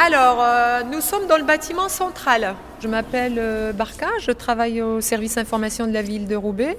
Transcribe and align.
Alors, 0.00 0.38
euh, 0.40 0.82
nous 0.84 1.00
sommes 1.00 1.26
dans 1.26 1.36
le 1.36 1.42
bâtiment 1.42 1.88
central. 1.88 2.54
Je 2.80 2.86
m'appelle 2.86 3.34
euh, 3.38 3.72
Barca, 3.72 4.06
je 4.20 4.30
travaille 4.30 4.80
au 4.80 5.00
service 5.00 5.36
information 5.36 5.88
de 5.88 5.92
la 5.92 6.02
ville 6.02 6.28
de 6.28 6.36
Roubaix 6.36 6.78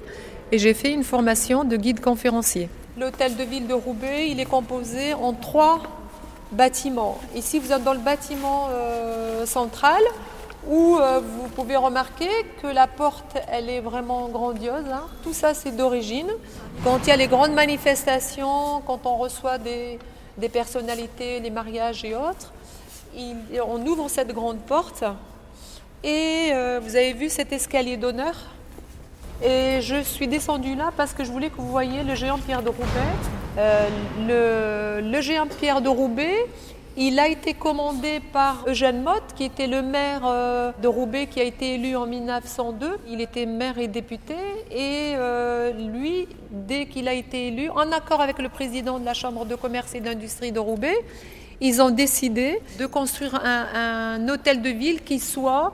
et 0.53 0.57
j'ai 0.57 0.73
fait 0.73 0.93
une 0.93 1.03
formation 1.03 1.65
de 1.65 1.75
guide 1.75 1.99
conférencier. 1.99 2.69
L'hôtel 2.97 3.35
de 3.35 3.43
ville 3.43 3.67
de 3.67 3.73
Roubaix, 3.73 4.29
il 4.29 4.39
est 4.39 4.45
composé 4.45 5.13
en 5.13 5.33
trois 5.33 5.81
bâtiments. 6.53 7.19
Ici, 7.35 7.59
vous 7.59 7.73
êtes 7.73 7.83
dans 7.83 7.91
le 7.93 7.99
bâtiment 7.99 8.69
euh, 8.71 9.45
central 9.45 10.01
où 10.69 10.97
vous 10.97 11.47
pouvez 11.55 11.77
remarquer 11.77 12.29
que 12.61 12.67
la 12.67 12.85
porte, 12.85 13.37
elle 13.49 13.69
est 13.69 13.79
vraiment 13.79 14.27
grandiose. 14.27 14.83
hein. 14.91 15.03
Tout 15.23 15.31
ça, 15.33 15.53
c'est 15.53 15.71
d'origine. 15.75 16.27
Quand 16.83 16.99
il 17.03 17.07
y 17.09 17.11
a 17.13 17.15
les 17.15 17.27
grandes 17.27 17.53
manifestations, 17.53 18.81
quand 18.85 19.05
on 19.05 19.15
reçoit 19.15 19.57
des, 19.57 19.97
des 20.37 20.49
personnalités, 20.49 21.39
les 21.39 21.49
mariages 21.49 22.03
et 22.03 22.13
autres, 22.13 22.51
on 23.65 23.85
ouvre 23.85 24.09
cette 24.09 24.33
grande 24.33 24.59
porte 24.59 25.03
et 26.03 26.51
euh, 26.53 26.79
vous 26.81 26.95
avez 26.95 27.11
vu 27.11 27.29
cet 27.29 27.51
escalier 27.51 27.97
d'honneur? 27.97 28.33
Et 29.43 29.81
je 29.81 30.01
suis 30.01 30.27
descendue 30.27 30.75
là 30.75 30.91
parce 30.95 31.13
que 31.13 31.23
je 31.25 31.31
voulais 31.31 31.49
que 31.49 31.57
vous 31.57 31.69
voyiez 31.69 32.03
le 32.03 32.15
géant 32.15 32.37
Pierre 32.37 32.61
de 32.61 32.69
Roubaix. 32.69 32.87
Euh, 33.57 35.01
le, 35.01 35.21
géant 35.21 35.47
Pierre 35.47 35.81
de 35.81 35.89
Roubaix, 35.89 36.45
il 36.95 37.19
a 37.19 37.27
été 37.27 37.53
commandé 37.53 38.21
par 38.31 38.63
Eugène 38.67 39.01
Motte, 39.01 39.33
qui 39.35 39.43
était 39.43 39.67
le 39.67 39.81
maire 39.81 40.21
euh, 40.23 40.71
de 40.81 40.87
Roubaix, 40.87 41.27
qui 41.27 41.41
a 41.41 41.43
été 41.43 41.75
élu 41.75 41.97
en 41.97 42.05
1902. 42.05 42.99
Il 43.09 43.19
était 43.19 43.45
maire 43.45 43.77
et 43.77 43.89
député. 43.89 44.35
Et 44.71 45.15
lui, 45.73 46.29
dès 46.51 46.85
qu'il 46.85 47.09
a 47.09 47.13
été 47.13 47.47
élu, 47.47 47.69
en 47.71 47.91
accord 47.91 48.21
avec 48.21 48.39
le 48.39 48.47
président 48.47 48.99
de 48.99 49.05
la 49.05 49.13
Chambre 49.13 49.45
de 49.45 49.55
commerce 49.55 49.95
et 49.95 49.99
d'industrie 49.99 50.53
de 50.53 50.59
Roubaix, 50.59 50.97
ils 51.61 51.81
ont 51.81 51.89
décidé 51.89 52.59
de 52.79 52.85
construire 52.85 53.39
un, 53.43 54.27
hôtel 54.29 54.61
de 54.61 54.69
ville 54.69 55.01
qui 55.01 55.19
soit 55.19 55.73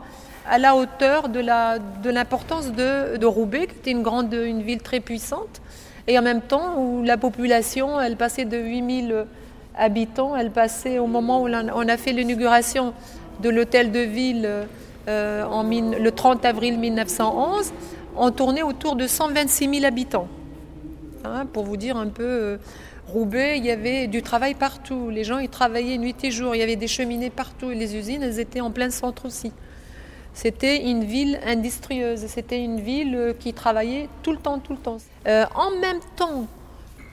à 0.50 0.58
la 0.58 0.76
hauteur 0.76 1.30
de 1.30 2.10
l'importance 2.10 2.72
de, 2.72 3.26
Roubaix, 3.26 3.68
qui 3.68 3.76
était 3.76 3.92
une, 3.92 4.04
grande, 4.04 4.34
ville 4.34 4.82
très 4.82 5.00
puissante, 5.00 5.62
et 6.08 6.18
en 6.20 6.22
même 6.22 6.42
temps 6.42 6.78
où 6.78 7.04
la 7.04 7.18
population, 7.18 8.00
elle 8.00 8.16
passait 8.16 8.46
de 8.46 8.58
8000 8.58 9.26
habitants, 9.78 10.36
elle 10.36 10.52
passait 10.52 11.00
au 11.00 11.08
moment 11.08 11.42
où 11.42 11.48
on 11.48 11.88
a 11.90 11.98
fait 11.98 12.14
l'inauguration 12.14 12.94
de 13.42 13.50
l'hôtel 13.50 13.92
de 13.92 14.00
ville 14.00 14.50
euh, 15.08 15.44
en 15.46 15.64
le 15.64 16.10
30 16.10 16.46
avril 16.46 16.80
1911, 16.80 17.74
on 18.18 18.32
tournait 18.32 18.64
autour 18.64 18.96
de 18.96 19.08
126 19.08 19.70
000 19.80 19.86
habitants. 19.86 20.28
Hein, 21.34 21.46
pour 21.46 21.64
vous 21.64 21.78
dire 21.78 21.98
un 21.98 22.08
peu, 22.08 22.24
euh, 22.24 22.58
Roubaix, 23.08 23.58
il 23.58 23.66
y 23.66 23.72
avait 23.72 24.08
du 24.08 24.22
travail 24.22 24.54
partout. 24.54 25.10
Les 25.10 25.24
gens, 25.24 25.40
ils 25.40 25.50
travaillaient 25.50 25.98
nuit 25.98 26.16
et 26.24 26.32
jour. 26.32 26.56
Il 26.56 26.60
y 26.60 26.64
avait 26.64 26.76
des 26.76 26.88
cheminées 26.88 27.30
partout. 27.30 27.72
Et 27.72 27.76
les 27.76 27.96
usines, 27.96 28.24
elles 28.24 28.40
étaient 28.40 28.62
en 28.62 28.72
plein 28.72 28.90
centre 28.90 29.26
aussi. 29.26 29.52
C'était 30.34 30.84
une 30.84 31.04
ville 31.04 31.40
industrieuse. 31.46 32.26
C'était 32.28 32.62
une 32.62 32.80
ville 32.80 33.16
euh, 33.16 33.34
qui 33.34 33.54
travaillait 33.54 34.10
tout 34.24 34.32
le 34.32 34.38
temps, 34.38 34.60
tout 34.60 34.74
le 34.74 34.80
temps. 34.80 34.98
Euh, 35.28 35.46
en 35.56 35.72
même 35.80 36.00
temps 36.16 36.48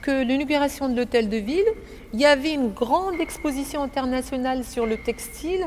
que 0.03 0.23
l'inauguration 0.25 0.89
de 0.89 0.97
l'hôtel 0.97 1.29
de 1.29 1.37
ville, 1.37 1.65
il 2.13 2.21
y 2.21 2.27
avait 2.27 2.53
une 2.53 2.71
grande 2.71 3.21
exposition 3.21 3.83
internationale 3.83 4.65
sur 4.65 4.87
le 4.87 4.97
textile 4.97 5.65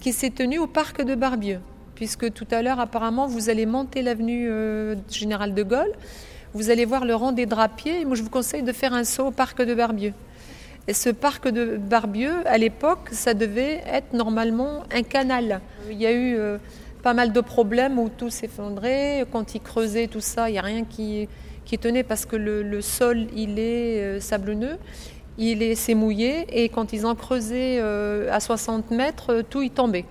qui 0.00 0.12
s'est 0.12 0.30
tenue 0.30 0.58
au 0.58 0.66
parc 0.66 1.02
de 1.02 1.14
Barbieux. 1.14 1.60
Puisque 1.96 2.32
tout 2.32 2.46
à 2.50 2.62
l'heure, 2.62 2.80
apparemment, 2.80 3.26
vous 3.26 3.50
allez 3.50 3.66
monter 3.66 4.02
l'avenue 4.02 4.50
Général 5.08 5.54
de 5.54 5.62
Gaulle, 5.62 5.92
vous 6.54 6.70
allez 6.70 6.84
voir 6.84 7.04
le 7.04 7.14
rang 7.14 7.32
des 7.32 7.46
drapiers. 7.46 8.04
Moi, 8.04 8.14
je 8.14 8.22
vous 8.22 8.30
conseille 8.30 8.62
de 8.62 8.72
faire 8.72 8.92
un 8.92 9.04
saut 9.04 9.26
au 9.26 9.30
parc 9.30 9.62
de 9.62 9.74
Barbieux. 9.74 10.12
Et 10.86 10.94
ce 10.94 11.08
parc 11.10 11.48
de 11.48 11.76
Barbieux, 11.78 12.46
à 12.46 12.58
l'époque, 12.58 13.08
ça 13.12 13.34
devait 13.34 13.82
être 13.86 14.12
normalement 14.12 14.82
un 14.92 15.02
canal. 15.02 15.60
Il 15.90 16.00
y 16.00 16.06
a 16.06 16.12
eu 16.12 16.36
euh, 16.36 16.58
pas 17.02 17.14
mal 17.14 17.32
de 17.32 17.40
problèmes 17.40 17.98
où 17.98 18.10
tout 18.10 18.30
s'effondrait. 18.30 19.24
Quand 19.32 19.54
ils 19.54 19.60
creusaient 19.60 20.08
tout 20.08 20.20
ça, 20.20 20.50
il 20.50 20.52
n'y 20.52 20.58
a 20.58 20.62
rien 20.62 20.84
qui, 20.84 21.28
tenait 21.80 22.02
parce 22.02 22.26
que 22.26 22.36
le, 22.36 22.80
sol, 22.82 23.28
il 23.34 23.58
est 23.58 24.00
euh, 24.00 24.20
sablonneux. 24.20 24.76
Il 25.38 25.62
est, 25.62 25.74
s'est 25.74 25.94
mouillé 25.94 26.44
et 26.52 26.68
quand 26.68 26.92
ils 26.92 27.06
ont 27.06 27.14
creusé 27.14 27.78
euh, 27.80 28.28
à 28.30 28.40
60 28.40 28.90
mètres, 28.90 29.42
tout 29.48 29.62
y 29.62 29.70
tombait. 29.70 30.04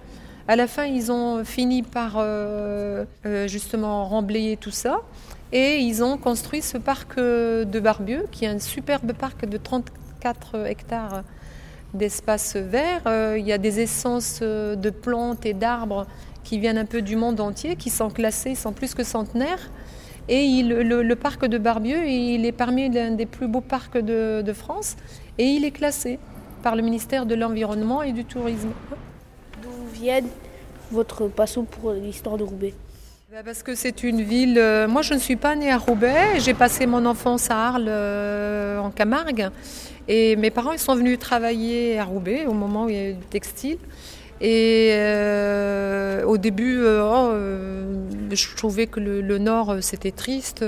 À 0.48 0.56
la 0.56 0.66
fin, 0.66 0.86
ils 0.86 1.12
ont 1.12 1.46
fini 1.46 1.84
par 1.84 2.20
justement 3.46 4.06
remblayer 4.06 4.58
tout 4.58 4.72
ça 4.72 5.02
et 5.52 5.80
ils 5.80 6.04
ont 6.04 6.18
construit 6.18 6.62
ce 6.62 6.78
parc 6.78 7.18
euh, 7.18 7.66
de 7.66 7.80
Barbieux, 7.80 8.28
qui 8.32 8.46
est 8.46 8.48
un 8.48 8.60
superbe 8.60 9.14
parc 9.14 9.46
de 9.46 9.58
34 9.58 10.68
hectares 10.68 11.24
d'espace 11.94 12.56
vert. 12.56 13.02
Euh, 13.06 13.36
Il 13.38 13.46
y 13.46 13.52
a 13.52 13.58
des 13.58 13.82
essences 13.82 14.40
euh, 14.42 14.76
de 14.76 14.90
plantes 14.90 15.46
et 15.46 15.54
d'arbres 15.54 16.08
qui 16.44 16.58
viennent 16.58 16.78
un 16.78 16.86
peu 16.86 17.02
du 17.02 17.16
monde 17.16 17.40
entier, 17.42 17.76
qui 17.76 17.90
sont 17.90 18.10
classés, 18.10 18.56
sont 18.56 18.72
plus 18.72 18.94
que 18.94 19.04
centenaires. 19.04 19.70
Et 20.30 20.64
le, 20.64 21.14
parc 21.16 21.46
de 21.46 21.58
Barbieux, 21.58 22.08
il 22.08 22.46
est 22.46 22.52
parmi 22.54 22.90
l'un 22.90 23.12
des 23.12 23.26
plus 23.26 23.48
beaux 23.48 23.60
parcs 23.62 23.98
de, 23.98 24.54
France 24.54 24.96
et 25.38 25.46
il 25.46 25.66
est 25.66 25.72
classé 25.72 26.20
par 26.64 26.76
le 26.76 26.84
ministère 26.84 27.26
de 27.26 27.36
l'Environnement 27.36 28.02
et 28.02 28.14
du 28.14 28.24
Tourisme. 28.24 28.70
D'où 29.62 29.70
vient 29.94 30.22
votre 30.92 31.28
passion 31.28 31.66
pour 31.66 31.92
l'histoire 31.92 32.38
de 32.38 32.44
Roubaix? 32.44 32.74
Parce 33.46 33.64
que 33.64 33.76
c'est 33.76 34.04
une 34.04 34.22
ville. 34.22 34.58
euh, 34.60 34.90
moi, 34.90 35.04
je 35.04 35.14
ne 35.14 35.20
suis 35.20 35.38
pas 35.38 35.56
née 35.56 35.72
à 35.72 35.78
Roubaix. 35.78 36.38
J'ai 36.40 36.54
passé 36.54 36.86
mon 36.86 37.06
enfance 37.06 37.50
à 37.50 37.68
Arles, 37.70 37.86
euh, 37.88 38.78
en 38.78 38.92
Camargue. 38.92 39.48
Et 40.10 40.36
mes 40.36 40.52
parents, 40.52 40.74
ils 40.74 40.80
sont 40.80 40.96
venus 40.96 41.18
travailler 41.18 41.98
à 41.98 42.04
Roubaix 42.04 42.46
au 42.46 42.52
moment 42.52 42.86
où 42.86 42.90
il 42.90 42.96
y 42.96 43.00
a 43.00 43.10
eu 43.12 43.14
du 43.14 43.26
textile. 43.26 43.78
Et 44.42 44.90
euh, 44.92 46.26
au 46.26 46.38
début, 46.38 46.82
oh, 46.84 47.32
je 48.32 48.56
trouvais 48.58 48.88
que 48.88 49.00
le, 49.00 49.38
nord, 49.38 49.78
c'était 49.80 50.12
triste. 50.12 50.66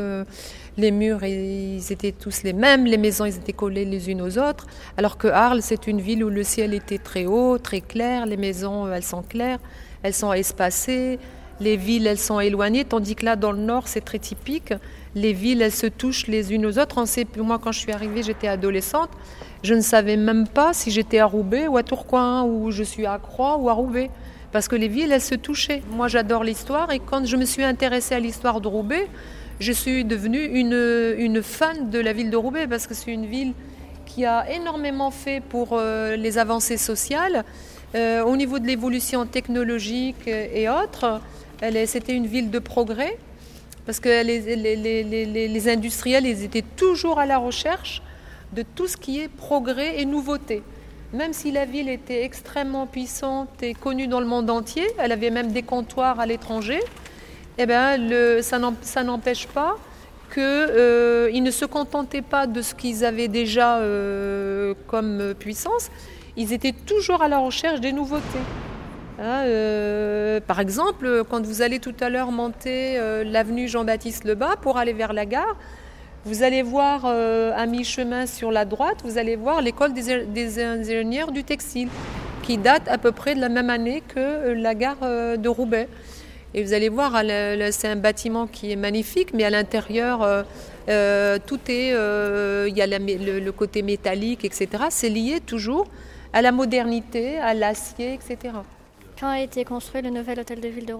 Les 0.77 0.91
murs, 0.91 1.25
ils 1.25 1.91
étaient 1.91 2.13
tous 2.13 2.43
les 2.43 2.53
mêmes. 2.53 2.85
Les 2.85 2.97
maisons, 2.97 3.25
ils 3.25 3.35
étaient 3.35 3.51
collées 3.51 3.83
les 3.83 4.09
unes 4.09 4.21
aux 4.21 4.37
autres. 4.37 4.67
Alors 4.95 5.17
que 5.17 5.27
Arles, 5.27 5.61
c'est 5.61 5.85
une 5.85 5.99
ville 5.99 6.23
où 6.23 6.29
le 6.29 6.43
ciel 6.43 6.73
était 6.73 6.97
très 6.97 7.25
haut, 7.25 7.57
très 7.57 7.81
clair. 7.81 8.25
Les 8.25 8.37
maisons, 8.37 8.89
elles 8.89 9.03
sont 9.03 9.21
claires, 9.21 9.59
elles 10.01 10.13
sont 10.13 10.31
espacées. 10.31 11.19
Les 11.59 11.77
villes, 11.77 12.07
elles 12.07 12.19
sont 12.19 12.39
éloignées, 12.39 12.83
tandis 12.83 13.15
que 13.15 13.25
là, 13.25 13.35
dans 13.35 13.51
le 13.51 13.59
nord, 13.59 13.87
c'est 13.87 14.01
très 14.01 14.19
typique. 14.19 14.73
Les 15.15 15.33
villes, 15.33 15.61
elles 15.61 15.71
se 15.71 15.85
touchent 15.85 16.27
les 16.27 16.53
unes 16.53 16.65
aux 16.65 16.79
autres. 16.79 16.97
On 16.97 17.05
sait, 17.05 17.27
moi, 17.37 17.59
quand 17.63 17.71
je 17.71 17.79
suis 17.79 17.91
arrivée, 17.91 18.23
j'étais 18.23 18.47
adolescente. 18.47 19.09
Je 19.63 19.73
ne 19.73 19.81
savais 19.81 20.17
même 20.17 20.47
pas 20.47 20.73
si 20.73 20.91
j'étais 20.91 21.19
à 21.19 21.25
Roubaix 21.25 21.67
ou 21.67 21.77
à 21.77 21.83
Tourcoing, 21.83 22.43
ou 22.43 22.71
je 22.71 22.83
suis 22.83 23.05
à 23.05 23.19
Croix 23.19 23.57
ou 23.57 23.69
à 23.69 23.73
Roubaix. 23.73 24.09
Parce 24.51 24.67
que 24.67 24.75
les 24.75 24.87
villes, 24.87 25.11
elles 25.11 25.21
se 25.21 25.35
touchaient. 25.35 25.81
Moi, 25.91 26.07
j'adore 26.07 26.43
l'histoire. 26.43 26.91
Et 26.91 26.99
quand 26.99 27.25
je 27.25 27.37
me 27.37 27.45
suis 27.45 27.63
intéressée 27.63 28.15
à 28.15 28.19
l'histoire 28.19 28.59
de 28.59 28.67
Roubaix, 28.67 29.07
je 29.59 29.71
suis 29.71 30.03
devenue 30.05 30.43
une, 30.43 31.15
une 31.17 31.41
fan 31.43 31.89
de 31.89 31.99
la 31.99 32.13
ville 32.13 32.29
de 32.29 32.37
Roubaix. 32.37 32.67
Parce 32.67 32.87
que 32.87 32.93
c'est 32.93 33.11
une 33.11 33.25
ville 33.25 33.53
qui 34.05 34.25
a 34.25 34.51
énormément 34.51 35.11
fait 35.11 35.41
pour 35.41 35.69
euh, 35.73 36.15
les 36.15 36.37
avancées 36.37 36.77
sociales. 36.77 37.45
Euh, 37.95 38.23
au 38.23 38.35
niveau 38.35 38.57
de 38.57 38.65
l'évolution 38.65 39.25
technologique 39.27 40.27
et 40.27 40.67
autres, 40.67 41.21
c'était 41.85 42.13
une 42.13 42.27
ville 42.27 42.49
de 42.51 42.59
progrès 42.59 43.17
parce 43.85 43.99
que 43.99 44.23
les, 44.23 45.69
industriels 45.69 46.25
étaient 46.25 46.63
toujours 46.75 47.19
à 47.19 47.25
la 47.25 47.37
recherche 47.37 48.01
de 48.53 48.63
tout 48.63 48.87
ce 48.87 48.97
qui 48.97 49.19
est 49.19 49.27
progrès 49.27 49.99
et 49.99 50.05
nouveauté. 50.05 50.63
Même 51.13 51.33
si 51.33 51.51
la 51.51 51.65
ville 51.65 51.89
était 51.89 52.23
extrêmement 52.23 52.87
puissante 52.87 53.61
et 53.61 53.73
connue 53.73 54.07
dans 54.07 54.19
le 54.19 54.25
monde 54.25 54.49
entier, 54.49 54.85
elle 54.97 55.11
avait 55.11 55.29
même 55.29 55.51
des 55.51 55.61
comptoirs 55.63 56.19
à 56.19 56.25
l'étranger, 56.25 56.79
eh 57.57 57.65
le- 57.65 58.41
ça 58.41 59.03
n'empêche 59.03 59.47
pas 59.47 59.77
qu'ils 60.33 61.43
ne 61.43 61.51
se 61.51 61.65
contentaient 61.65 62.23
pas 62.23 62.47
de 62.47 62.61
ce 62.61 62.73
qu'ils 62.73 63.05
avaient 63.05 63.27
déjà 63.27 63.77
euh, 63.77 64.73
comme 64.87 65.35
puissance, 65.37 65.91
ils 66.35 66.51
étaient 66.53 66.71
toujours 66.73 67.21
à 67.21 67.27
la 67.27 67.37
recherche 67.37 67.79
des 67.79 67.91
nouveautés. 67.91 68.23
Hein, 69.19 69.43
euh, 69.45 70.39
par 70.39 70.59
exemple, 70.59 71.23
quand 71.29 71.45
vous 71.45 71.61
allez 71.61 71.79
tout 71.79 71.93
à 71.99 72.09
l'heure 72.09 72.31
monter 72.31 72.97
euh, 72.97 73.23
l'avenue 73.23 73.67
Jean-Baptiste 73.67 74.23
Lebas 74.23 74.55
pour 74.57 74.77
aller 74.77 74.93
vers 74.93 75.13
la 75.13 75.25
gare, 75.25 75.55
vous 76.25 76.41
allez 76.41 76.63
voir 76.63 77.03
euh, 77.05 77.51
à 77.55 77.65
mi-chemin 77.65 78.25
sur 78.25 78.51
la 78.51 78.65
droite, 78.65 78.97
vous 79.03 79.17
allez 79.17 79.35
voir 79.35 79.61
l'école 79.61 79.93
des, 79.93 80.63
ingénieurs 80.63 81.31
du 81.31 81.43
textile, 81.43 81.89
qui 82.41 82.57
date 82.57 82.87
à 82.87 82.97
peu 82.97 83.11
près 83.11 83.35
de 83.35 83.41
la 83.41 83.49
même 83.49 83.69
année 83.69 84.01
que 84.01 84.53
la 84.53 84.73
gare 84.73 84.99
de 84.99 85.49
Roubaix. 85.49 85.87
Et 86.55 86.63
vous 86.63 86.73
allez 86.73 86.89
voir, 86.89 87.21
c'est 87.71 87.87
un 87.87 87.95
bâtiment 87.95 88.47
qui 88.47 88.71
est 88.71 88.75
magnifique, 88.75 89.33
mais 89.33 89.43
à 89.43 89.49
l'intérieur, 89.49 90.19
tout 90.87 91.59
est, 91.69 91.89
il 91.89 92.77
y 92.77 92.81
a 92.81 92.87
le 92.87 93.51
côté 93.51 93.81
métallique, 93.81 94.43
etc. 94.43 94.67
C'est 94.89 95.09
lié 95.09 95.39
toujours 95.39 95.87
à 96.33 96.41
la 96.41 96.51
modernité, 96.51 97.37
à 97.37 97.53
l'acier, 97.53 98.13
etc. 98.13 98.53
Quand 99.23 99.29
a 99.29 99.39
été 99.39 99.63
construit 99.63 100.01
le 100.01 100.09
nouvel 100.09 100.41
hôtel 100.41 100.59
de 100.59 100.67
ville 100.67 100.85
de 100.85 100.93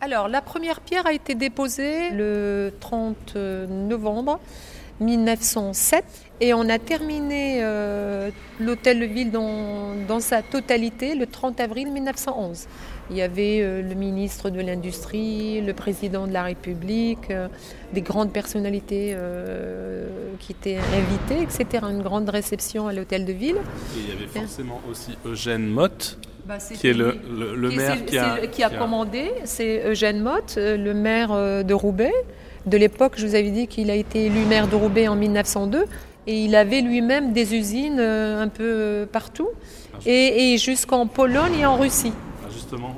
Alors, 0.00 0.28
la 0.28 0.40
première 0.40 0.80
pierre 0.80 1.06
a 1.06 1.12
été 1.12 1.34
déposée 1.34 2.08
le 2.08 2.72
30 2.80 3.36
novembre 3.68 4.40
1907 5.00 6.02
et 6.40 6.54
on 6.54 6.66
a 6.70 6.78
terminé 6.78 7.58
euh, 7.60 8.30
l'hôtel 8.60 9.00
de 9.00 9.04
ville 9.04 9.30
dans, 9.30 9.94
dans, 10.08 10.20
sa 10.20 10.40
totalité 10.40 11.14
le 11.14 11.26
30 11.26 11.60
avril 11.60 11.92
1911. 11.92 12.66
Il 13.10 13.16
y 13.16 13.22
avait 13.22 13.60
euh, 13.60 13.82
le 13.82 13.94
ministre 13.94 14.50
de 14.50 14.60
l'Industrie, 14.60 15.60
le 15.60 15.74
président 15.74 16.26
de 16.26 16.32
la 16.32 16.44
République, 16.44 17.30
euh, 17.30 17.48
des 17.92 18.02
grandes 18.02 18.32
personnalités 18.32 19.12
euh, 19.14 20.08
qui 20.38 20.52
étaient 20.52 20.78
invitées, 20.78 21.42
etc. 21.42 21.86
Une 21.90 22.02
grande 22.02 22.28
réception 22.28 22.86
à 22.86 22.92
l'hôtel 22.92 23.24
de 23.24 23.32
ville. 23.32 23.56
Et 23.56 24.00
il 24.00 24.08
y 24.08 24.12
avait 24.12 24.28
forcément 24.28 24.80
aussi 24.88 25.18
Eugène 25.26 25.66
Motte. 25.66 26.18
Bah, 26.50 26.56
qui 26.58 26.88
est 26.88 26.92
le, 26.92 27.14
le, 27.32 27.54
le 27.54 27.70
maire 27.70 28.04
qui 28.04 28.18
a, 28.18 28.44
qui 28.48 28.64
a, 28.64 28.70
commandé, 28.70 29.30
c'est 29.44 29.84
Eugène 29.86 30.20
Motte, 30.20 30.56
le 30.58 30.92
maire 30.94 31.30
de 31.64 31.74
Roubaix. 31.74 32.12
De 32.66 32.76
l'époque, 32.76 33.12
je 33.18 33.24
vous 33.24 33.36
avais 33.36 33.52
dit 33.52 33.68
qu'il 33.68 33.88
a 33.88 33.94
été 33.94 34.26
élu 34.26 34.40
maire 34.46 34.66
de 34.66 34.74
Roubaix 34.74 35.06
en 35.06 35.14
1902 35.14 35.84
et 36.26 36.34
il 36.34 36.56
avait 36.56 36.80
lui-même 36.80 37.32
des 37.32 37.54
usines 37.54 38.00
un 38.00 38.48
peu 38.48 39.06
partout 39.12 39.48
et, 40.06 40.54
et 40.54 40.58
jusqu'en 40.58 41.06
Pologne 41.06 41.54
et 41.60 41.66
en 41.66 41.76
Russie. 41.76 42.12
Justement, 42.52 42.96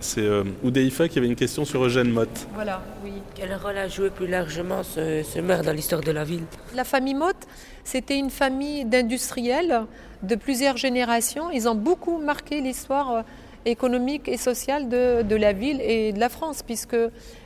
c'est 0.00 0.20
euh, 0.20 0.44
Oudeifa 0.62 1.08
qui 1.08 1.18
avait 1.18 1.28
une 1.28 1.36
question 1.36 1.64
sur 1.64 1.84
Eugène 1.84 2.10
Motte. 2.10 2.46
Voilà, 2.54 2.82
oui. 3.04 3.12
Quel 3.34 3.54
rôle 3.54 3.76
a 3.76 3.88
joué 3.88 4.10
plus 4.10 4.26
largement 4.26 4.82
ce, 4.82 5.22
ce 5.22 5.38
maire 5.38 5.62
dans 5.62 5.72
l'histoire 5.72 6.00
de 6.00 6.10
la 6.10 6.24
ville? 6.24 6.44
La 6.74 6.84
famille 6.84 7.14
Motte, 7.14 7.46
c'était 7.84 8.18
une 8.18 8.30
famille 8.30 8.84
d'industriels 8.84 9.82
de 10.22 10.34
plusieurs 10.34 10.76
générations. 10.76 11.50
Ils 11.50 11.68
ont 11.68 11.74
beaucoup 11.74 12.18
marqué 12.18 12.60
l'histoire 12.60 13.24
économique 13.64 14.28
et 14.28 14.36
sociale 14.36 14.88
de, 14.88 15.22
de, 15.22 15.36
la 15.36 15.52
ville 15.52 15.80
et 15.82 16.12
de 16.12 16.20
la 16.20 16.28
France, 16.28 16.62
puisque 16.62 16.96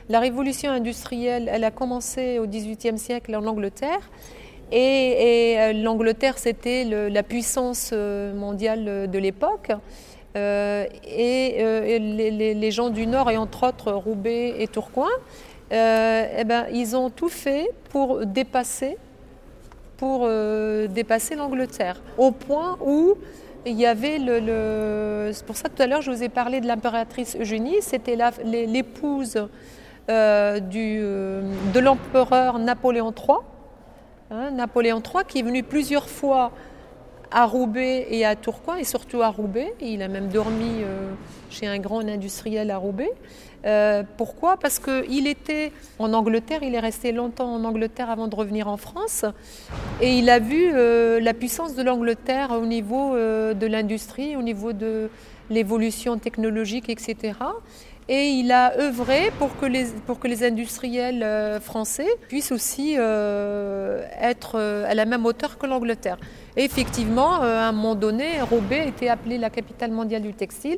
la 0.09 0.19
révolution 0.19 0.71
industrielle, 0.71 1.49
elle 1.51 1.63
a 1.63 1.71
commencé 1.71 2.39
au 2.39 2.47
XVIIIe 2.47 2.97
siècle 2.97 3.35
en 3.35 3.45
Angleterre. 3.45 4.09
Et, 4.71 5.51
et 5.51 5.73
l'Angleterre, 5.73 6.37
c'était 6.37 6.83
la 6.85 7.23
puissance 7.23 7.91
euh, 7.93 8.33
mondiale 8.33 9.09
de 9.09 9.19
l'époque. 9.19 9.71
Euh, 10.35 10.85
et, 11.07 11.57
euh, 11.59 11.97
les, 11.97 12.71
gens 12.71 12.89
du 12.89 13.07
Nord, 13.07 13.31
et 13.31 13.37
entre 13.37 13.67
autres 13.67 13.91
Roubaix 13.91 14.55
et 14.59 14.67
Tourcoing, 14.67 15.07
euh, 15.71 16.25
eh 16.37 16.43
ben, 16.43 16.65
ils 16.73 16.95
ont 16.95 17.09
tout 17.09 17.29
fait 17.29 17.69
pour 17.89 18.25
dépasser, 18.25 18.97
pour 19.97 20.27
dépasser 20.89 21.35
l'Angleterre, 21.35 22.01
au 22.17 22.31
point 22.31 22.77
où 22.85 23.15
il 23.65 23.79
y 23.79 23.85
avait 23.85 24.19
le, 24.19 25.31
c'est 25.31 25.45
pour 25.45 25.55
ça 25.55 25.69
que 25.69 25.75
tout 25.75 25.81
à 25.81 25.87
l'heure 25.87 26.01
je 26.01 26.11
vous 26.11 26.21
ai 26.21 26.29
parlé 26.29 26.59
de 26.59 26.67
l'impératrice 26.67 27.37
Eugénie, 27.39 27.77
c'était 27.79 28.17
l'épouse 28.43 29.47
du, 30.07 30.99
de 30.99 31.79
l'empereur 31.79 32.59
Napoléon 32.59 33.13
III, 33.17 33.37
hein, 34.31 34.51
Napoléon 34.51 35.01
III 35.01 35.23
qui 35.25 35.39
est 35.39 35.43
venu 35.43 35.63
plusieurs 35.63 36.09
fois 36.09 36.51
à 37.31 37.45
Roubaix 37.45 38.07
et 38.09 38.25
à 38.25 38.35
Tourcoing, 38.35 38.77
et 38.77 38.83
surtout 38.83 39.21
à 39.21 39.29
Roubaix. 39.29 39.73
Il 39.81 40.01
a 40.01 40.07
même 40.07 40.29
dormi 40.29 40.81
euh, 40.81 41.11
chez 41.49 41.67
un 41.67 41.79
grand 41.79 41.99
industriel 41.99 42.71
à 42.71 42.77
Roubaix. 42.77 43.11
Euh, 43.65 44.03
pourquoi? 44.17 44.57
Parce 44.57 44.79
qu'il 44.79 45.27
était 45.27 45.71
en 45.97 46.13
Angleterre, 46.13 46.61
il 46.61 46.75
est 46.75 46.79
resté 46.79 47.11
longtemps 47.11 47.53
en 47.53 47.63
Angleterre 47.63 48.09
avant 48.09 48.27
de 48.27 48.35
revenir 48.35 48.67
en 48.67 48.77
France, 48.77 49.25
et 50.01 50.17
il 50.19 50.29
a 50.29 50.37
vu 50.37 50.71
euh, 50.71 51.19
la 51.19 51.33
puissance 51.33 51.73
de 51.73 51.81
l'Angleterre 51.81 52.51
au 52.51 52.65
niveau 52.65 53.15
de 53.15 53.65
l'industrie, 53.65 54.35
au 54.35 54.43
niveau 54.43 54.71
de 54.71 55.09
l'évolution 55.49 56.17
technologique, 56.17 56.89
etc. 56.89 57.33
Et 58.07 58.27
il 58.27 58.51
a 58.51 58.77
œuvré 58.77 59.31
pour 59.39 59.57
que 59.57 59.65
les, 59.65 59.85
pour 60.05 60.19
que 60.19 60.27
les 60.27 60.43
industriels 60.43 61.23
euh, 61.23 61.59
français 61.59 62.07
puissent 62.27 62.51
aussi 62.51 62.95
euh, 62.97 64.05
être 64.21 64.59
à 64.59 64.93
la 64.93 65.05
même 65.05 65.25
hauteur 65.25 65.57
que 65.57 65.65
l'Angleterre. 65.65 66.17
Et 66.57 66.63
effectivement, 66.63 67.43
euh, 67.43 67.59
à 67.59 67.67
un 67.67 67.71
moment 67.71 67.95
donné, 67.95 68.41
Roubaix 68.41 68.87
était 68.87 69.09
appelée 69.09 69.37
la 69.37 69.49
capitale 69.49 69.91
mondiale 69.91 70.21
du 70.21 70.33
textile 70.33 70.77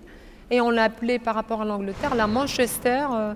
et 0.50 0.60
on 0.60 0.72
l'a 0.72 0.86
appelée 0.86 1.20
par 1.20 1.36
rapport 1.36 1.62
à 1.62 1.66
l'Angleterre 1.66 2.16
la 2.16 2.28
Manchester. 2.28 3.06
Euh, 3.12 3.34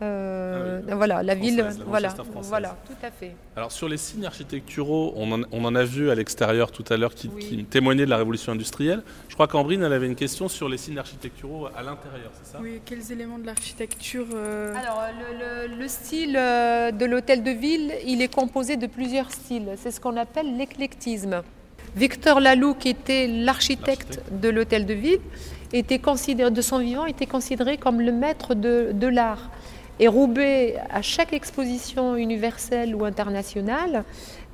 euh, 0.00 0.80
ah 0.80 0.90
oui, 0.90 0.94
voilà, 0.96 1.22
la 1.22 1.34
ville, 1.34 1.56
la 1.56 1.70
voilà, 1.86 2.14
voilà, 2.42 2.76
tout 2.86 3.06
à 3.06 3.10
fait. 3.10 3.34
Alors 3.56 3.72
sur 3.72 3.88
les 3.88 3.96
signes 3.96 4.26
architecturaux, 4.26 5.12
on 5.16 5.32
en, 5.32 5.42
on 5.50 5.64
en 5.64 5.74
a 5.74 5.82
vu 5.84 6.10
à 6.10 6.14
l'extérieur 6.14 6.70
tout 6.70 6.84
à 6.88 6.96
l'heure 6.96 7.14
qui, 7.14 7.28
oui. 7.34 7.44
qui, 7.44 7.64
témoignaient 7.64 8.04
de 8.04 8.10
la 8.10 8.16
révolution 8.16 8.52
industrielle. 8.52 9.02
Je 9.28 9.34
crois 9.34 9.48
qu'Ambrine, 9.48 9.82
elle 9.82 9.92
avait 9.92 10.06
une 10.06 10.14
question 10.14 10.48
sur 10.48 10.68
les 10.68 10.78
signes 10.78 10.98
architecturaux 10.98 11.66
à 11.66 11.82
l'intérieur, 11.82 12.30
c'est 12.40 12.52
ça? 12.52 12.58
Oui, 12.62 12.80
quels 12.84 13.10
éléments 13.10 13.38
de 13.38 13.46
l'architecture 13.46 14.26
euh... 14.34 14.72
Alors 14.74 15.02
le, 15.18 15.68
le, 15.68 15.76
le, 15.76 15.88
style 15.88 16.36
euh, 16.36 16.92
de 16.92 17.04
l'hôtel 17.04 17.42
de 17.42 17.50
ville, 17.50 17.92
il 18.06 18.22
est 18.22 18.32
composé 18.32 18.76
de 18.76 18.86
plusieurs 18.86 19.32
styles. 19.32 19.74
C'est 19.76 19.90
ce 19.90 20.00
qu'on 20.00 20.16
appelle 20.16 20.56
l'éclectisme. 20.56 21.42
Victor 21.96 22.38
Laloux, 22.38 22.74
qui 22.74 22.90
était 22.90 23.26
l'architecte 23.26 24.20
de 24.30 24.48
l'hôtel 24.48 24.86
de 24.86 24.94
ville, 24.94 25.20
était 25.72 25.98
considéré, 25.98 26.50
de 26.50 26.60
son 26.62 26.78
vivant, 26.78 27.06
était 27.06 27.26
considéré 27.26 27.76
comme 27.76 28.00
le 28.00 28.12
maître 28.12 28.54
de, 28.54 28.90
de 28.92 29.06
l'art. 29.06 29.50
Et 30.00 30.06
Roubaix, 30.06 30.76
à 30.90 31.02
chaque 31.02 31.32
exposition 31.32 32.14
universelle 32.14 32.94
ou 32.94 33.04
internationale, 33.04 34.04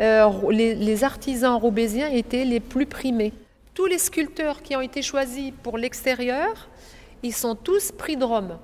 euh, 0.00 0.30
les, 0.50 1.04
artisans 1.04 1.56
roubaisiens 1.56 2.08
étaient 2.08 2.46
les 2.46 2.60
plus 2.60 2.86
primés. 2.86 3.32
Tous 3.74 3.84
les 3.84 3.98
sculpteurs 3.98 4.62
qui 4.62 4.74
ont 4.74 4.80
été 4.80 5.02
choisis 5.02 5.52
pour 5.62 5.76
l'extérieur, 5.76 6.70
ils 7.22 7.34
sont 7.34 7.54
tous 7.54 7.92
prix 7.92 8.16
de 8.16 8.24
Rome. 8.24 8.58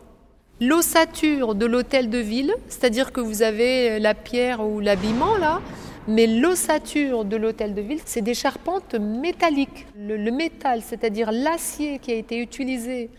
L'ossature 0.61 1.55
de 1.55 1.67
l'hôtel 1.67 2.09
de 2.09 2.19
ville, 2.19 2.55
c'est-à-dire 2.69 3.13
que 3.13 3.21
vous 3.21 3.43
avez 3.43 3.99
la 3.99 4.15
pierre 4.15 4.67
ou 4.67 4.81
l'habillement 4.81 5.37
là, 5.37 5.61
mais 6.09 6.27
l'ossature 6.27 7.27
de 7.27 7.37
l'hôtel 7.37 7.75
de 7.75 7.83
ville, 7.83 8.01
c'est 8.07 8.23
des 8.23 8.35
charpentes 8.35 8.95
métalliques. 8.95 9.87
Le 9.99 10.31
métal, 10.31 10.81
c'est-à-dire 10.83 11.31
l'acier 11.31 11.99
qui 11.99 12.11
a 12.11 12.15
été 12.15 12.39
utilisé 12.39 13.11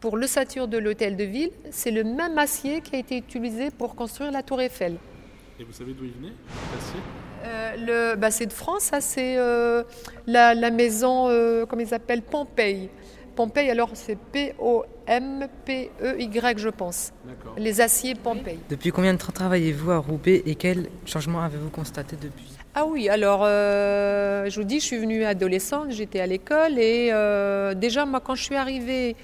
pour 0.00 0.16
l'ossature 0.16 0.66
de 0.66 0.78
l'hôtel 0.78 1.16
de 1.16 1.24
ville, 1.24 1.50
c'est 1.70 1.90
le 1.90 2.04
même 2.04 2.38
acier 2.38 2.80
qui 2.80 2.96
a 2.96 2.98
été 2.98 3.18
utilisé 3.18 3.70
pour 3.70 3.94
construire 3.94 4.32
la 4.32 4.42
tour 4.42 4.60
Eiffel. 4.60 4.96
Et 5.58 5.64
vous 5.64 5.72
savez 5.72 5.92
d'où 5.92 6.04
il 6.04 6.12
venait, 6.12 6.32
l'acier? 6.74 7.00
Euh, 7.44 8.16
bah, 8.16 8.30
C'est 8.30 8.46
de 8.46 8.52
France, 8.52 8.84
ça 8.84 9.00
c'est 9.00 9.36
euh, 9.36 9.82
la, 10.26 10.54
la, 10.54 10.70
maison, 10.70 11.28
euh, 11.28 11.66
comment 11.66 11.82
ils 11.82 11.88
s'appellent, 11.88 12.22
Pompéi. 12.22 12.88
Pompéi, 13.36 13.70
alors 13.70 13.90
c'est 13.94 14.16
P-O-M-P-E-Y, 14.18 14.88
je 16.58 16.68
pense. 16.68 17.12
Les 17.56 17.80
aciers 17.80 18.14
Pompéi. 18.14 18.58
Depuis 18.68 18.90
combien 18.90 19.14
de 19.14 19.18
temps 19.18 19.32
travaillez-vous 19.32 19.90
à 19.90 19.98
Roubaix 19.98 20.42
et 20.46 20.54
quels 20.54 20.88
changements 21.06 21.42
avez-vous 21.42 21.70
constaté 21.70 22.16
depuis? 22.20 22.56
Ah 22.74 22.84
oui, 22.86 23.08
alors 23.08 23.40
euh, 23.42 24.48
je 24.48 24.60
vous 24.60 24.66
dis, 24.66 24.78
je 24.78 24.84
suis 24.84 24.98
venue 24.98 25.24
adolescente, 25.24 25.90
j'étais 25.90 26.20
à 26.20 26.26
l'école 26.26 26.78
et 26.78 27.10
euh, 27.12 27.74
déjà 27.74 28.06
moi 28.06 28.20
quand 28.20 28.36
je 28.36 28.44
suis 28.44 28.54
arrivée 28.54 29.16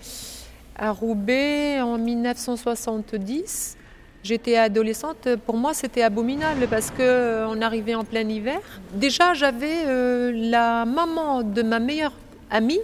à 0.78 0.90
Roubaix 0.90 1.80
en 1.80 1.99
1970. 1.99 3.76
J'étais 4.23 4.56
adolescente, 4.56 5.28
pour 5.47 5.56
moi 5.56 5.73
c'était 5.73 6.02
abominable 6.02 6.66
parce 6.68 6.90
qu'on 6.90 6.97
euh, 7.00 7.61
arrivait 7.61 7.95
en 7.95 8.04
plein 8.04 8.28
hiver. 8.28 8.61
Déjà 8.92 9.35
j'avais 9.35 9.85
euh, 9.87 10.33
la 10.35 10.85
maman 10.85 11.42
de 11.42 11.62
ma 11.62 11.78
meilleure 11.78 12.12
amie, 12.50 12.80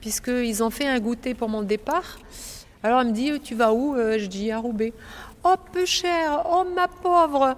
puisqu'ils 0.00 0.62
ont 0.62 0.70
fait 0.70 0.86
un 0.86 1.00
goûter 1.00 1.32
pour 1.34 1.48
mon 1.48 1.62
départ. 1.62 2.18
Alors 2.82 3.00
elle 3.00 3.08
me 3.08 3.12
dit, 3.12 3.32
tu 3.40 3.54
vas 3.54 3.72
où? 3.72 3.94
Euh, 3.94 4.18
Je 4.18 4.26
dis 4.26 4.50
à 4.50 4.58
Roubaix. 4.58 4.92
Oh 5.42 5.54
peu 5.72 5.86
cher, 5.86 6.44
oh 6.50 6.64
ma 6.76 6.86
pauvre, 6.86 7.56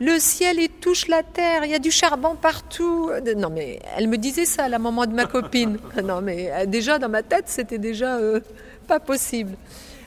le 0.00 0.18
ciel 0.18 0.58
il 0.58 0.68
touche 0.68 1.08
la 1.08 1.22
terre, 1.22 1.64
il 1.64 1.70
y 1.70 1.74
a 1.74 1.78
du 1.78 1.90
charbon 1.90 2.34
partout. 2.34 3.10
Non 3.36 3.50
mais 3.50 3.80
elle 3.96 4.08
me 4.08 4.18
disait 4.18 4.46
ça, 4.46 4.68
la 4.68 4.78
maman 4.78 5.06
de 5.06 5.14
ma 5.14 5.26
copine. 5.26 5.78
Non 6.02 6.20
mais 6.20 6.66
déjà 6.66 6.98
dans 6.98 7.08
ma 7.08 7.22
tête 7.22 7.44
c'était 7.46 7.78
déjà... 7.78 8.16
Euh, 8.16 8.40
pas 8.82 9.00
possible. 9.00 9.56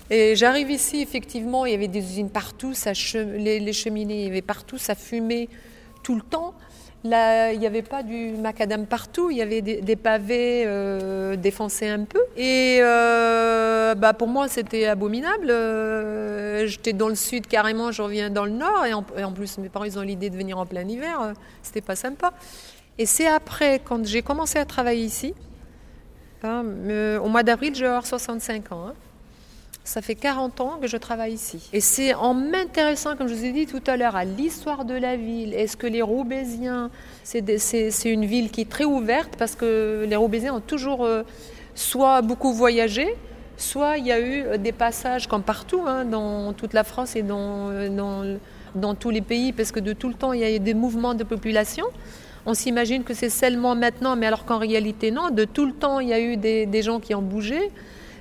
Et 0.10 0.36
j'arrive 0.36 0.70
ici, 0.70 1.01
effectivement, 1.01 1.65
il 1.65 1.72
y 1.72 1.75
avait 1.75 1.88
des 1.88 2.00
usines 2.00 2.30
partout, 2.30 2.74
ça 2.74 2.94
che 2.94 3.18
les, 3.18 3.60
les, 3.60 3.74
cheminées, 3.74 4.22
il 4.22 4.27
y 4.27 4.30
avait 4.30 4.44
partout, 4.44 4.77
ça 4.77 4.94
fumait 4.94 5.50
tout 6.04 6.15
le 6.15 6.22
temps. 6.22 6.54
Il 7.05 7.59
n'y 7.59 7.67
avait 7.67 7.83
pas 7.83 8.01
du 8.01 8.31
macadam 8.31 8.88
partout, 8.88 9.29
il 9.29 9.38
y 9.38 9.41
avait 9.41 9.62
des, 9.62 9.95
pavés 9.95 10.63
euh, 10.65 11.35
défoncés 11.35 11.88
un 11.88 12.03
peu. 12.03 12.19
Et 12.35 12.79
euh, 12.81 13.93
bah 13.93 14.13
pour 14.13 14.27
moi, 14.27 14.47
c'était 14.47 14.88
abominable. 14.88 15.51
Euh, 15.51 16.65
J'étais 16.65 16.93
dans 16.93 17.09
le 17.09 17.15
sud 17.15 17.45
carrément, 17.45 17.91
je 17.91 18.01
reviens 18.01 18.31
dans 18.31 18.45
le 18.45 18.51
nord. 18.51 18.85
Et 18.85 18.93
en, 18.93 19.31
plus, 19.31 19.59
mes 19.59 19.69
parents, 19.69 19.85
ils 19.85 20.00
ont 20.00 20.01
l'idée 20.01 20.31
de 20.31 20.35
venir 20.35 20.57
en 20.57 20.65
plein 20.65 20.88
hiver. 20.88 21.33
C'était 21.62 21.81
pas 21.81 21.95
sympa. 21.95 22.33
Et 22.97 23.05
c'est 23.05 23.27
après, 23.27 23.79
quand 23.83 24.03
j'ai 24.03 24.24
commencé 24.24 24.57
à 24.57 24.65
travailler 24.65 25.03
ici, 25.03 25.35
Hein, 26.45 26.63
au 27.24 27.27
mois 27.27 27.43
d'avril, 27.43 27.74
je 27.75 27.81
vais 27.81 27.88
avoir 27.88 28.05
65 28.05 28.71
ans. 28.71 28.88
Hein. 28.89 28.93
Ça 29.86 30.01
fait 30.01 30.15
40 30.15 30.62
ans 30.62 30.80
que 30.82 30.88
je 30.88 30.98
travaille 30.98 31.34
ici. 31.34 31.70
Et 31.72 31.80
c'est 31.80 32.15
en 32.15 32.34
m'intéressant, 32.34 33.15
comme 33.15 33.27
je 33.27 33.36
vous 33.36 33.46
ai 33.46 33.51
dit 33.51 33.68
tout 33.68 33.84
à 33.86 33.98
l'heure, 33.98 34.15
à 34.15 34.25
l'histoire 34.25 34.84
de 34.84 34.96
la 34.96 35.15
ville. 35.15 35.54
Est-ce 35.54 35.77
que 35.77 35.86
les 35.86 36.01
Roubaisiens, 36.01 36.89
c'est 37.24 37.39
une 38.06 38.25
ville 38.25 38.50
qui 38.50 38.62
est 38.62 38.70
très 38.70 38.84
ouverte 38.84 39.36
parce 39.38 39.56
que 39.56 40.04
les 40.10 40.15
Roubaisiens 40.15 40.56
ont 40.56 40.60
toujours 40.60 41.06
euh, 41.06 41.22
soit 41.75 42.24
beaucoup 42.24 42.51
voyagé, 42.51 43.15
soit 43.58 44.00
il 44.00 44.08
y 44.08 44.12
a 44.12 44.20
eu 44.20 44.58
des 44.58 44.72
passages 44.72 45.27
comme 45.27 45.44
partout, 45.44 45.84
hein, 45.86 46.04
dans 46.04 46.54
toute 46.54 46.74
la 46.74 46.84
France 46.84 47.15
et 47.15 47.22
dans, 47.22 47.70
dans 48.74 48.96
tous 48.96 49.12
les 49.12 49.22
pays 49.22 49.54
parce 49.54 49.72
que 49.72 49.80
de 49.80 49.94
tout 49.94 50.08
le 50.08 50.15
temps, 50.15 50.34
il 50.34 50.39
y 50.39 50.46
a 50.46 50.51
eu 50.51 50.60
des 50.60 50.74
mouvements 50.74 51.13
de 51.13 51.24
population. 51.24 51.86
On 52.48 52.56
s'imagine 52.56 53.04
que 53.04 53.13
c'est 53.13 53.30
seulement 53.30 53.75
maintenant, 53.75 54.15
mais 54.15 54.25
alors 54.25 54.46
qu'en 54.46 54.58
réalité, 54.58 55.12
non. 55.12 55.30
De 55.30 55.46
tout 55.46 55.68
le 55.68 55.74
temps, 55.74 56.00
il 56.00 56.10
y 56.10 56.13
a 56.13 56.20
eu 56.20 56.38
des 56.38 56.82
gens 56.82 57.00
qui 57.00 57.13
ont 57.13 57.22
bougé. 57.22 57.72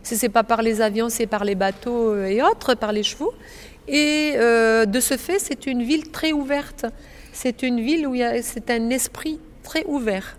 Si 0.04 0.18
ce 0.18 0.26
n'est 0.26 0.32
pas 0.32 0.44
par 0.44 0.62
les 0.62 0.80
avions, 0.82 1.08
c'est 1.08 1.26
par 1.26 1.44
les 1.44 1.54
bateaux 1.54 2.14
et 2.22 2.42
autres, 2.42 2.74
par 2.74 2.92
les 2.92 3.02
chevaux. 3.02 3.32
Et 3.88 4.32
euh, 4.36 4.84
de 4.84 5.00
ce 5.00 5.16
fait, 5.16 5.38
c'est 5.38 5.66
une 5.66 5.82
ville 5.82 6.10
très 6.10 6.32
ouverte. 6.32 6.86
C'est 7.32 7.62
une 7.62 7.80
ville 7.80 8.06
où 8.06 8.14
c'est 8.42 8.70
un 8.70 8.90
esprit 8.90 9.40
très 9.62 9.84
ouvert. 9.86 10.36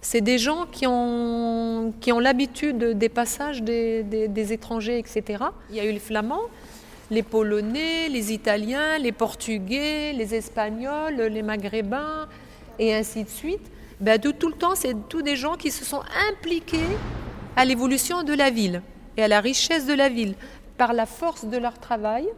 C'est 0.00 0.20
des 0.20 0.38
gens 0.38 0.66
qui 0.70 0.86
ont, 0.86 1.92
qui 2.00 2.12
ont 2.12 2.18
l'habitude 2.18 2.98
des 2.98 3.08
passages 3.08 3.62
des, 3.62 4.02
des, 4.02 4.52
étrangers, 4.52 4.98
etc. 4.98 5.44
Il 5.70 5.76
y 5.76 5.80
a 5.80 5.84
eu 5.84 5.92
les 5.92 5.98
Flamands, 5.98 6.46
les 7.10 7.22
Polonais, 7.22 8.08
les 8.08 8.32
Italiens, 8.32 8.98
les 8.98 9.12
Portugais, 9.12 10.12
les 10.12 10.34
Espagnols, 10.34 11.16
les 11.16 11.42
Maghrébins, 11.42 12.28
et 12.78 12.94
ainsi 12.94 13.24
de 13.24 13.28
suite. 13.28 13.70
Ben, 14.00 14.18
de 14.18 14.30
tout 14.30 14.48
le 14.48 14.54
temps, 14.54 14.74
c'est 14.74 14.94
tous 15.08 15.22
des 15.22 15.36
gens 15.36 15.54
qui 15.54 15.70
se 15.70 15.84
sont 15.84 16.02
impliqués 16.30 16.96
à 17.58 17.64
l'évolution 17.64 18.22
de 18.22 18.34
la 18.34 18.50
ville 18.50 18.82
et 19.16 19.24
à 19.24 19.28
la 19.28 19.40
richesse 19.40 19.84
de 19.84 19.92
la 19.92 20.08
ville 20.08 20.36
par 20.76 20.92
la 20.92 21.06
force 21.06 21.44
de 21.44 21.56
leur 21.58 21.76
travail 21.80 22.28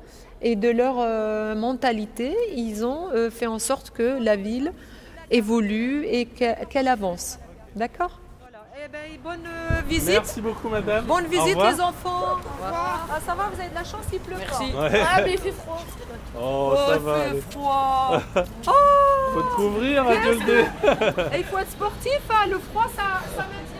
et 0.41 0.57
de 0.57 0.71
leur 0.71 0.97
euh, 0.99 1.55
mentalité, 1.55 2.35
ils 2.57 2.87
ont 2.87 3.11
euh, 3.13 3.31
fait 3.31 3.47
en 3.47 3.59
sorte 3.59 3.91
que 3.91 4.17
la 4.19 4.37
ville 4.37 4.73
évolue 5.31 6.07
et 6.07 6.25
qu'elle 6.25 6.89
avance. 6.89 7.39
D'accord? 7.77 8.19
Voilà. 8.41 8.65
eh 8.83 8.89
ben, 8.89 8.99
Bonne 9.23 9.47
euh, 9.47 9.83
visite. 9.87 10.09
Merci 10.09 10.41
beaucoup, 10.41 10.71
madame. 10.71 11.05
Bonne 11.05 11.27
visite, 11.27 11.55
les 11.71 11.81
enfants. 11.83 12.39
Ah, 12.65 13.21
ça 13.27 13.35
va, 13.35 13.51
vous 13.53 13.61
avez 13.61 13.69
de 13.69 13.75
la 13.75 13.85
chance, 13.85 14.07
il 14.15 14.21
pleut 14.21 14.37
Merci. 14.39 14.73
pas. 14.73 14.89
Ouais. 14.89 15.03
Ah, 15.07 15.21
mais 15.23 15.33
il 15.35 15.39
fait 15.39 15.53
froid. 15.53 15.85
Oh, 16.41 16.73
ça 16.75 16.95
il 16.97 17.03
va. 17.03 17.15
fait 17.15 17.29
allez. 17.29 17.41
froid. 17.51 18.23
oh 18.69 18.73
Faut 19.35 19.43
te 19.43 19.55
couvrir, 19.55 20.09
adieu 20.09 20.39
le 20.39 20.47
dé. 20.47 20.65
Il 21.37 21.45
faut 21.45 21.59
être 21.59 21.71
sportif, 21.73 22.21
hein. 22.31 22.47
le 22.51 22.59
froid, 22.59 22.87
ça, 22.97 23.21
ça 23.37 23.43
me 23.43 23.51
tient 23.71 23.80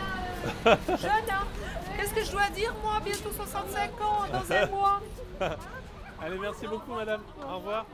jeune. 0.65 1.29
hein. 1.31 1.45
Qu'est-ce 1.97 2.13
que 2.13 2.23
je 2.23 2.31
dois 2.31 2.49
dire, 2.55 2.73
moi, 2.83 2.99
bientôt 3.03 3.31
65 3.31 4.01
ans, 4.01 4.21
dans 4.31 4.55
un 4.55 4.65
mois? 4.67 5.01
Allez, 6.21 6.37
merci 6.39 6.67
beaucoup, 6.67 6.93
madame. 6.93 7.21
Au 7.47 7.55
revoir. 7.57 7.85